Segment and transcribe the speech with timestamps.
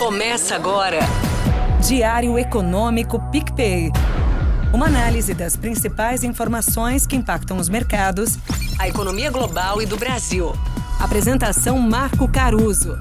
[0.00, 1.00] Começa agora.
[1.86, 3.90] Diário Econômico PicPay.
[4.72, 8.38] Uma análise das principais informações que impactam os mercados,
[8.78, 10.54] a economia global e do Brasil.
[10.98, 12.96] Apresentação Marco Caruso.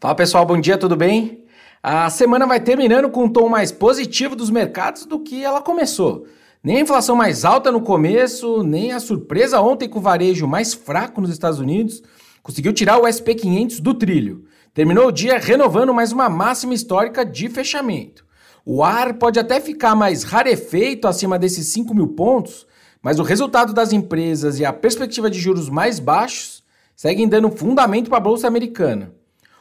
[0.00, 1.44] Fala pessoal, bom dia, tudo bem?
[1.80, 6.26] A semana vai terminando com um tom mais positivo dos mercados do que ela começou.
[6.62, 10.74] Nem a inflação mais alta no começo, nem a surpresa ontem com o varejo mais
[10.74, 12.02] fraco nos Estados Unidos
[12.48, 14.44] conseguiu tirar o SP500 do trilho.
[14.72, 18.24] Terminou o dia renovando mais uma máxima histórica de fechamento.
[18.64, 22.66] O ar pode até ficar mais rarefeito acima desses 5 mil pontos,
[23.02, 26.64] mas o resultado das empresas e a perspectiva de juros mais baixos
[26.96, 29.12] seguem dando fundamento para a Bolsa Americana.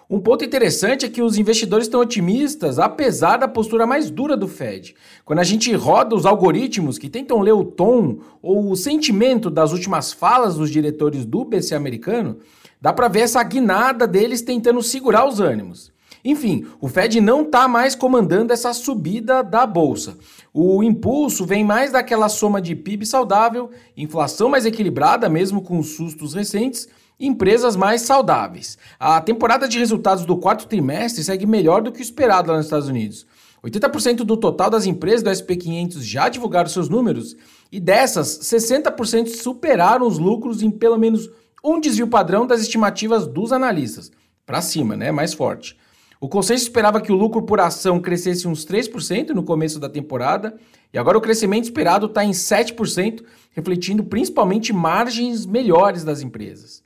[0.10, 4.48] Um ponto interessante é que os investidores estão otimistas, apesar da postura mais dura do
[4.48, 4.96] Fed.
[5.26, 9.74] Quando a gente roda os algoritmos que tentam ler o tom ou o sentimento das
[9.74, 12.38] últimas falas dos diretores do BC americano,
[12.80, 15.92] dá para ver essa guinada deles tentando segurar os ânimos.
[16.24, 20.18] Enfim, o Fed não está mais comandando essa subida da bolsa.
[20.54, 25.96] O impulso vem mais daquela soma de PIB saudável, inflação mais equilibrada, mesmo com os
[25.96, 26.88] sustos recentes,
[27.20, 28.78] empresas mais saudáveis.
[29.00, 32.66] A temporada de resultados do quarto trimestre segue melhor do que o esperado lá nos
[32.66, 33.26] Estados Unidos.
[33.64, 37.36] 80% do total das empresas do SP500 já divulgaram seus números
[37.72, 41.30] e dessas, 60% superaram os lucros em pelo menos
[41.64, 44.12] um desvio padrão das estimativas dos analistas.
[44.46, 45.12] Para cima, né?
[45.12, 45.78] Mais forte.
[46.20, 50.58] O consenso esperava que o lucro por ação crescesse uns 3% no começo da temporada,
[50.92, 56.84] e agora o crescimento esperado está em 7%, refletindo principalmente margens melhores das empresas.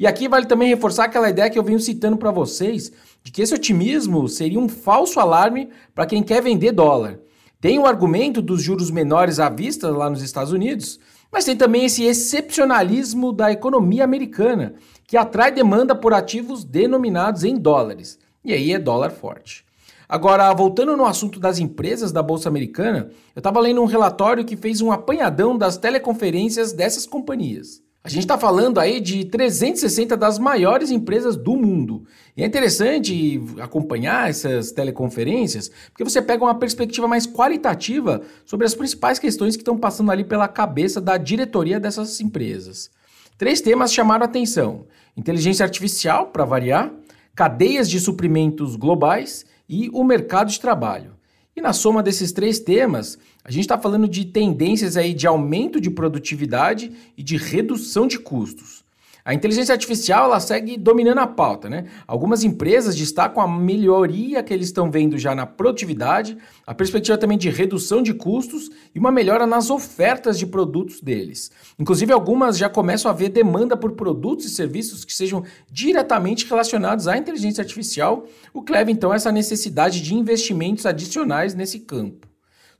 [0.00, 2.90] E aqui vale também reforçar aquela ideia que eu venho citando para vocês,
[3.22, 7.20] de que esse otimismo seria um falso alarme para quem quer vender dólar.
[7.60, 10.98] Tem o argumento dos juros menores à vista lá nos Estados Unidos,
[11.30, 14.74] mas tem também esse excepcionalismo da economia americana,
[15.06, 18.18] que atrai demanda por ativos denominados em dólares.
[18.44, 19.64] E aí é dólar forte.
[20.08, 24.56] Agora, voltando no assunto das empresas da Bolsa Americana, eu estava lendo um relatório que
[24.56, 27.82] fez um apanhadão das teleconferências dessas companhias.
[28.04, 32.04] A gente está falando aí de 360 das maiores empresas do mundo.
[32.36, 38.74] E é interessante acompanhar essas teleconferências, porque você pega uma perspectiva mais qualitativa sobre as
[38.74, 42.90] principais questões que estão passando ali pela cabeça da diretoria dessas empresas.
[43.38, 44.84] Três temas chamaram atenção:
[45.16, 46.92] inteligência artificial, para variar,
[47.34, 51.14] cadeias de suprimentos globais e o mercado de trabalho.
[51.54, 55.80] E na soma desses três temas, a gente está falando de tendências aí de aumento
[55.80, 58.81] de produtividade e de redução de custos.
[59.24, 61.84] A inteligência artificial ela segue dominando a pauta, né?
[62.08, 67.38] Algumas empresas destacam a melhoria que eles estão vendo já na produtividade, a perspectiva também
[67.38, 71.52] de redução de custos e uma melhora nas ofertas de produtos deles.
[71.78, 77.06] Inclusive, algumas já começam a ver demanda por produtos e serviços que sejam diretamente relacionados
[77.06, 82.31] à inteligência artificial, o que leva então a essa necessidade de investimentos adicionais nesse campo.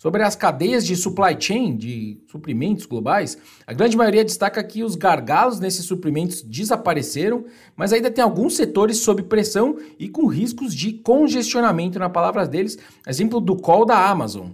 [0.02, 4.96] Sobre as cadeias de supply chain, de suprimentos globais, a grande maioria destaca que os
[4.96, 7.44] gargalos nesses suprimentos desapareceram,
[7.76, 12.76] mas ainda tem alguns setores sob pressão e com riscos de congestionamento, na palavras deles,
[13.06, 14.48] exemplo do call da Amazon.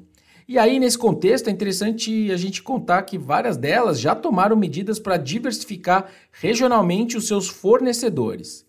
[0.46, 4.98] E aí, nesse contexto, é interessante a gente contar que várias delas já tomaram medidas
[4.98, 8.67] para diversificar regionalmente os seus fornecedores.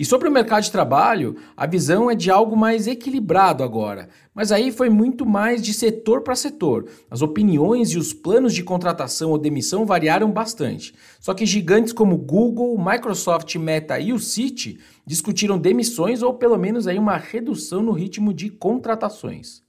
[0.00, 4.50] E sobre o mercado de trabalho, a visão é de algo mais equilibrado agora, mas
[4.50, 6.86] aí foi muito mais de setor para setor.
[7.10, 10.94] As opiniões e os planos de contratação ou demissão variaram bastante.
[11.20, 16.86] Só que gigantes como Google, Microsoft, Meta e o City discutiram demissões ou pelo menos
[16.86, 19.62] aí uma redução no ritmo de contratações.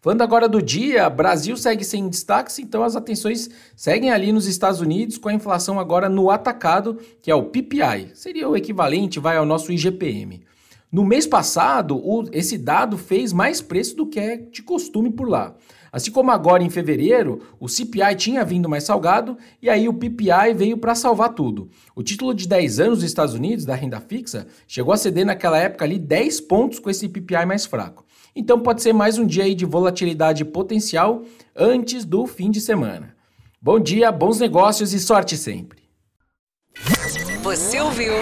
[0.00, 4.80] Falando agora do dia, Brasil segue sem destaques, então as atenções seguem ali nos Estados
[4.80, 8.12] Unidos com a inflação agora no atacado, que é o PPI.
[8.14, 10.44] Seria o equivalente, vai ao nosso IGPM.
[10.90, 15.28] No mês passado, o, esse dado fez mais preço do que é de costume por
[15.28, 15.56] lá.
[15.90, 20.54] Assim como agora em fevereiro, o CPI tinha vindo mais salgado e aí o PPI
[20.54, 21.70] veio para salvar tudo.
[21.96, 25.58] O título de 10 anos dos Estados Unidos, da renda fixa, chegou a ceder naquela
[25.58, 28.04] época ali 10 pontos com esse PPI mais fraco.
[28.38, 31.24] Então pode ser mais um dia aí de volatilidade potencial
[31.56, 33.16] antes do fim de semana.
[33.60, 35.82] Bom dia, bons negócios e sorte sempre.
[37.42, 38.12] Você ouviu?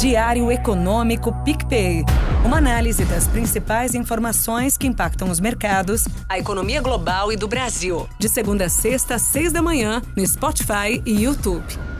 [0.00, 2.04] Diário Econômico PicPay.
[2.44, 8.06] Uma análise das principais informações que impactam os mercados, a economia global e do Brasil.
[8.20, 11.95] De segunda a sexta, às seis da manhã, no Spotify e YouTube.